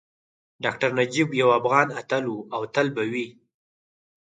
[0.63, 3.27] ډاکټر نجیب یو افغان اتل وو او تل به وي